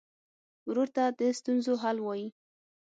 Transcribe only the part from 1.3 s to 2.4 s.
ستونزو حل وايي.